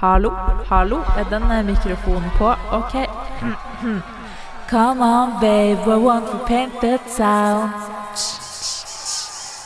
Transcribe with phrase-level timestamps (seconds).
[0.00, 0.30] Hallo,
[0.70, 2.48] hallo, er denne mikrofonen på?
[2.70, 2.94] OK.
[4.70, 7.72] Come on, babe, I want to paint that sound.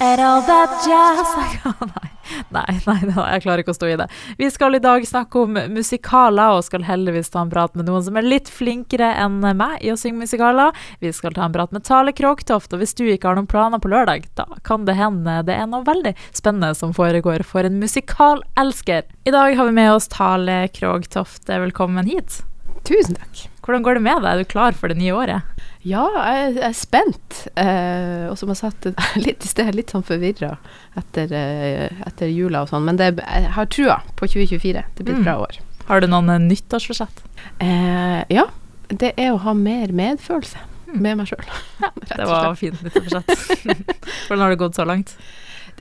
[0.00, 1.28] And all that jazz
[1.80, 2.13] Nei,
[2.54, 4.08] nei, nei, jeg klarer ikke å stå i det.
[4.40, 8.04] Vi skal i dag snakke om musikaler, og skal heldigvis ta en prat med noen
[8.06, 10.74] som er litt flinkere enn meg i å synge musikaler.
[11.02, 13.82] Vi skal ta en prat med Tale Kråktoft, og hvis du ikke har noen planer
[13.82, 17.80] på lørdag, da kan det hende det er noe veldig spennende som foregår for en
[17.82, 19.08] musikalelsker.
[19.24, 21.48] I dag har vi med oss Tale Kråktoft.
[21.48, 22.42] Velkommen hit.
[22.84, 23.48] Tusen takk.
[23.64, 24.28] Hvordan går det med deg?
[24.28, 25.62] Er du klar for det nye året?
[25.84, 27.44] Ja, jeg, er spent.
[27.60, 28.70] Eh, og som jeg sa
[29.20, 30.54] litt i sted, litt sånn forvirra
[31.00, 32.84] etter, eh, etter, jula og sånn.
[32.84, 34.84] Men det, jeg har trua på 2024.
[34.96, 35.28] Det blir et mm.
[35.28, 35.60] bra år.
[35.88, 37.24] Har du noen eh, nyttårsforsett?
[37.64, 38.46] Eh, ja.
[38.92, 40.60] Det er å ha mer medfølelse
[40.90, 40.98] mm.
[40.98, 41.44] med meg sjøl.
[41.84, 43.64] Ja, det var fint nyttårsforsett.
[44.26, 45.14] Hvordan har det gått så langt?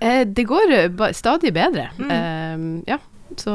[0.00, 1.88] Eh, det går eh, stadig bedre.
[1.96, 2.82] Mm.
[2.88, 3.00] ja.
[3.38, 3.54] Så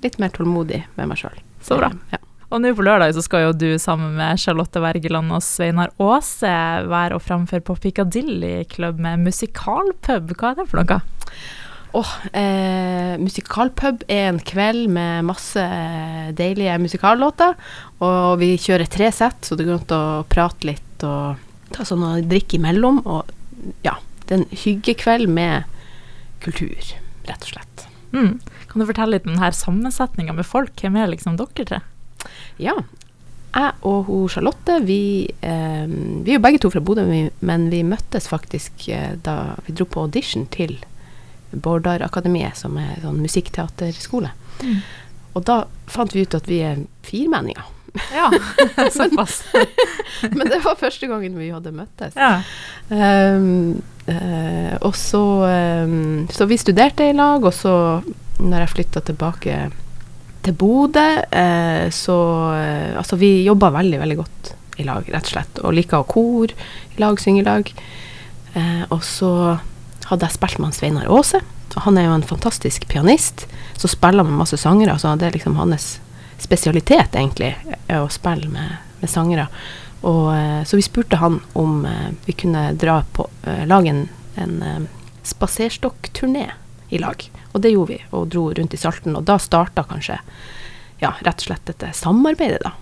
[0.00, 1.36] litt mer tålmodig med meg sjøl.
[1.64, 1.90] Så bra.
[2.14, 2.20] Ja.
[2.48, 6.52] Og nå på lørdag så skal jo du sammen med Charlotte Wergeland og Sveinar Aase
[6.88, 10.32] være og framføre på Piccadilly Club med musikalpub.
[10.32, 11.00] Hva er det for noe?
[11.96, 15.64] Oh, eh, musikalpub er en kveld med masse
[16.40, 17.52] deilige musikallåter.
[18.00, 21.44] Og vi kjører tre sett, så det går an å prate litt og
[21.76, 23.02] ta sånn og drikke imellom.
[23.04, 23.28] Og
[23.84, 25.68] ja, det er en hyggekveld med
[26.44, 26.96] kultur,
[27.28, 27.86] rett og slett.
[28.16, 28.38] Mm.
[28.72, 30.72] Kan du fortelle litt om denne sammensetninga med folk?
[30.80, 31.84] Hvem er liksom dere tre?
[32.62, 32.76] Ja.
[33.54, 37.06] Jeg og hun Charlotte, vi, eh, vi er jo begge to fra Bodø,
[37.40, 40.76] men vi møttes faktisk eh, da vi dro på audition til
[41.50, 44.30] Bårdarakademiet, som er sånn musikkteaterskole.
[44.60, 44.78] Mm.
[45.38, 47.74] Og da fant vi ut at vi er firmenninger.
[48.12, 48.28] Ja,
[48.92, 49.42] såpass.
[50.36, 52.18] men det var første gangen vi hadde møttes.
[52.18, 52.42] Ja.
[52.88, 55.22] Um, uh, og så
[55.84, 57.74] um, Så vi studerte i lag, og så
[58.38, 59.56] når jeg flytta tilbake
[60.48, 62.18] til Bodø, eh, så
[62.56, 65.60] eh, Altså, vi jobba veldig, veldig godt i lag, rett og slett.
[65.62, 67.70] Og liker å kor i lag, synge i lag.
[68.54, 69.30] Eh, og så
[70.08, 71.42] hadde jeg spilt med Sveinar Aase.
[71.74, 73.46] Og han er jo en fantastisk pianist
[73.78, 74.96] som spiller med masse sangere.
[74.98, 75.98] Så det er liksom hans
[76.38, 77.52] spesialitet, egentlig,
[77.90, 79.48] å spille med, med sangere.
[80.06, 80.30] Og,
[80.66, 81.82] så vi spurte han om
[82.24, 83.26] vi kunne dra på
[83.66, 84.04] lage en,
[84.38, 84.86] en
[85.26, 86.46] spaserstokkturné
[86.88, 87.24] i lag.
[87.52, 89.16] Og det gjorde vi, og dro rundt i Salten.
[89.18, 90.18] Og da starta kanskje
[90.98, 92.74] ja, rett og slett dette samarbeidet, da.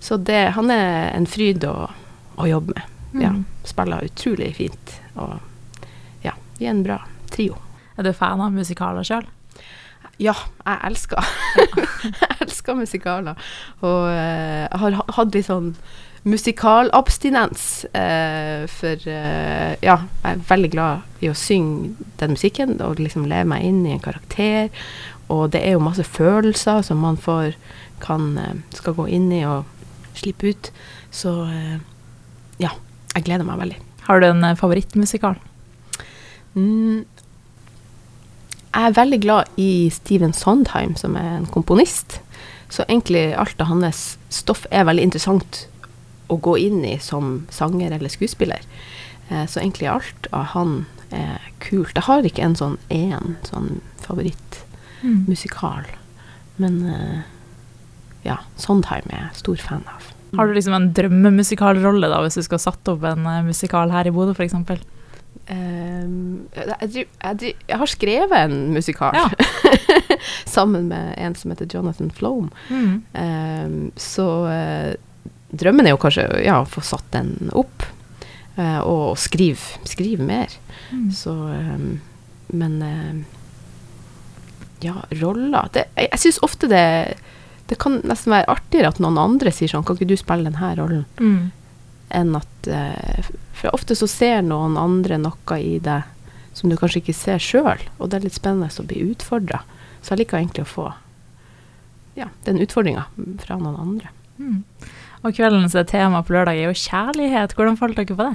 [0.00, 1.88] Så det, han er en fryd å,
[2.38, 2.94] å jobbe med.
[3.08, 3.22] Mm.
[3.24, 3.32] Ja,
[3.66, 4.92] spiller utrolig fint.
[5.18, 5.38] Og
[6.22, 7.00] ja, vi er en bra
[7.32, 7.58] trio.
[7.98, 9.26] Er du fan av musikaler sjøl?
[10.18, 10.34] Ja,
[10.66, 11.26] jeg elsker
[12.22, 13.50] Jeg elsker musikaler.
[13.82, 15.72] Og jeg har hatt litt sånn
[16.24, 17.86] musikalabstinens.
[17.94, 23.28] Uh, for uh, ja, jeg er veldig glad i å synge den musikken og liksom
[23.30, 24.70] leve meg inn i en karakter.
[25.28, 27.52] Og det er jo masse følelser som man får
[28.02, 29.68] kan uh, skal gå inn i og
[30.18, 30.72] slippe ut.
[31.14, 31.30] Så
[32.60, 32.72] ja,
[33.14, 33.78] jeg gleder meg veldig.
[34.08, 35.38] Har du en favorittmusikal?
[36.58, 37.06] Mm,
[38.74, 42.18] jeg er veldig glad i Steven Sondheim, som er en komponist.
[42.68, 45.64] Så egentlig alt av hans stoff er veldig interessant
[46.28, 48.64] å gå inn i som sanger eller skuespiller.
[49.28, 50.84] Eh, så egentlig alt av han
[51.14, 51.94] er kult.
[51.96, 55.88] Jeg har ikke en sånn én sånn favorittmusikal.
[55.88, 55.96] Mm.
[56.58, 57.18] Men eh,
[58.26, 60.12] ja, Sondheim er jeg stor fan av.
[60.36, 64.10] Har du liksom en drømmemusikalrolle da, hvis du skal satt opp en uh, musikal her
[64.10, 64.56] i Bodø f.eks.?
[65.48, 69.30] Um, jeg, jeg, jeg, har skrevet en musikal ja.
[70.56, 72.50] sammen med en som heter Jonathan Flome.
[72.68, 72.98] Mm.
[73.16, 74.92] Um, så uh,
[75.50, 77.86] drømmen er jo kanskje ja, å få satt den opp,
[78.58, 80.54] uh, og skrive, skrive mer.
[80.92, 81.08] Mm.
[81.14, 81.98] Så um,
[82.48, 83.24] Men uh,
[84.80, 86.84] ja, roller det, Jeg, jeg syns ofte det
[87.68, 90.70] Det kan nesten være artigere at noen andre sier sånn Kan ikke du spille denne
[90.78, 91.02] rollen?
[91.20, 91.50] Mm.
[92.16, 96.14] Enn at uh, For ofte så ser noen andre noe i deg
[96.56, 99.60] som du kanskje ikke ser sjøl, og det er litt spennende å bli utfordra.
[100.02, 100.86] Så jeg liker egentlig å få
[102.18, 103.04] ja, den utfordringa
[103.44, 104.10] fra noen andre.
[104.42, 104.64] Mm.
[105.26, 107.54] Og kveldens tema på lørdag er jo kjærlighet.
[107.56, 108.34] Hvordan falt dere på det?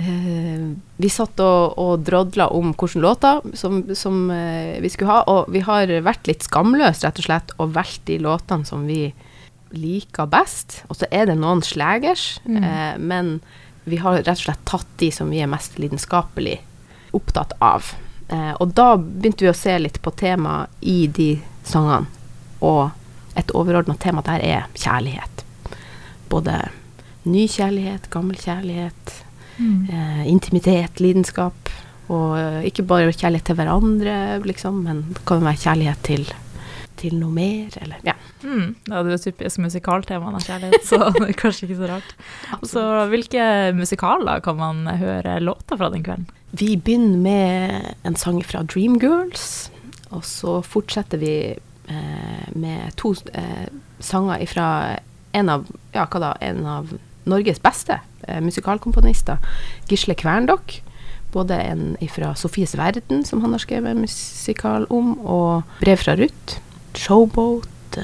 [0.00, 0.66] uh,
[1.02, 5.24] vi satt og, og drodla om hvilke låter som, som uh, vi skulle ha.
[5.32, 9.08] Og vi har vært litt skamløse, rett og slett, og valgt de låtene som vi
[9.74, 10.82] liker best.
[10.86, 12.60] Og så er det noen slegers, mm.
[12.62, 13.38] uh, men
[13.86, 16.60] vi har rett og slett tatt de som vi er mest lidenskapelig
[17.14, 17.94] opptatt av.
[18.58, 21.28] og da begynte vi å se litt på temaet i de
[21.64, 22.10] sangene.
[22.66, 22.90] Og
[23.36, 25.44] et overordna tema der er kjærlighet.
[26.30, 26.58] Både
[27.26, 29.12] ny kjærlighet, gammel kjærlighet,
[29.58, 29.88] mm.
[29.90, 31.70] eh, intimitet, lidenskap.
[32.06, 34.16] Og eh, ikke bare kjærlighet til hverandre,
[34.46, 36.28] liksom, men det kan være kjærlighet til
[36.96, 38.14] til noe mer, eller ja.
[38.40, 42.14] Mm, ja, det er jo typisk musikaltema kjærlighet, så det er kanskje ikke så rart.
[42.64, 43.46] Så hvilke
[43.76, 46.28] musikaler kan man høre låter fra den kvelden?
[46.56, 49.68] Vi begynner med en sang fra Dreamgirls,
[50.14, 51.34] og så fortsetter vi
[52.54, 53.68] med to eh,
[54.00, 54.68] sanger fra
[55.32, 56.94] en av, ja, da, en av
[57.26, 59.38] Norges beste eh, musikalkomponister,
[59.90, 60.80] Gisle Kverndokk.
[61.34, 66.60] Både en fra Sofies verden, som han har skrevet musikal om, og brev fra Ruth.
[66.96, 67.98] Showboat,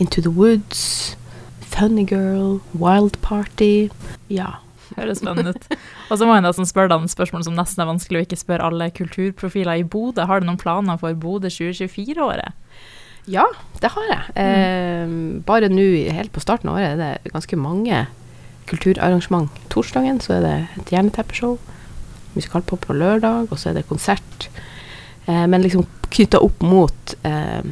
[0.00, 1.16] Into the Woods,
[1.60, 3.88] Funny Girl, Wild Party.
[4.28, 4.56] Ja.
[4.96, 5.66] Høres spennende ut.
[6.10, 8.38] Og så må jeg nesten spørre deg om spørsmål som nesten er vanskelig å ikke
[8.40, 10.24] spørre alle kulturprofiler i Bodø.
[10.28, 12.54] Har du noen planer for Bodø 2024-året?
[13.26, 13.46] Ja,
[13.82, 14.34] det har jeg.
[14.38, 15.14] Eh,
[15.46, 18.04] bare nå helt på starten av året er det ganske mange
[18.70, 19.50] kulturarrangement.
[19.70, 21.56] Torsdagen så er det et jerneteppeshow
[22.36, 24.48] musikalpop på lørdag, og så er det konsert.
[25.26, 27.66] Eh, men liksom knytta opp mot eh,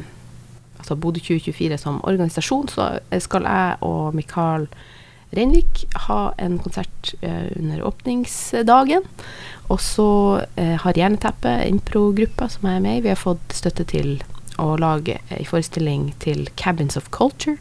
[0.81, 2.91] altså Bodø 2024 som organisasjon, så
[3.23, 4.67] skal jeg og Mikael
[5.35, 9.07] Reinvik ha en konsert eh, under åpningsdagen.
[9.73, 10.09] Og så
[10.59, 14.17] eh, har Jerneteppet, improgruppa som jeg er med i, vi har fått støtte til
[14.61, 17.57] å lage ei forestilling til Cabins of Culture.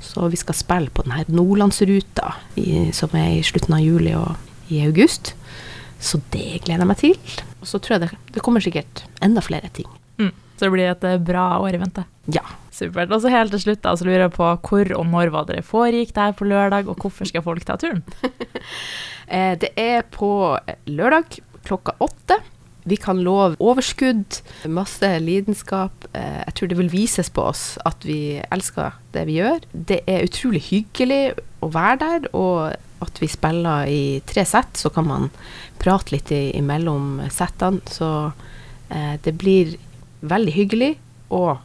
[0.00, 4.72] Så vi skal spille på denne nordlandsruta i, som er i slutten av juli og
[4.72, 5.34] i august.
[5.98, 7.16] Så det gleder jeg meg til.
[7.58, 9.88] Og så tror jeg det, det kommer sikkert enda flere ting.
[10.20, 10.32] Mm.
[10.54, 12.06] Så det blir et eh, bra år i vente.
[12.34, 12.44] Ja.
[12.78, 13.10] Supert.
[13.10, 15.66] Og så helt til slutt da, så lurer jeg på hvor og når var dere
[15.66, 18.04] foregikk der på lørdag, og hvorfor skal folk ta turen?
[19.26, 20.30] eh, det er på
[20.86, 22.38] lørdag klokka åtte.
[22.88, 24.40] Vi kan love overskudd,
[24.72, 26.08] masse lidenskap.
[26.12, 29.64] Eh, jeg tror det vil vises på oss at vi elsker det vi gjør.
[29.72, 31.22] Det er utrolig hyggelig
[31.64, 35.28] å være der, og at vi spiller i tre sett, så kan man
[35.82, 37.82] prate litt imellom settene.
[37.92, 38.10] Så
[38.90, 39.76] eh, det blir
[40.20, 40.92] veldig hyggelig
[41.34, 41.58] og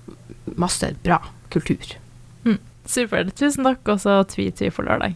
[0.59, 1.19] masse bra
[1.53, 1.95] kultur.
[2.45, 3.33] Mm, supert.
[3.39, 5.15] Tusen takk, og så tvi-tvi for lørdag.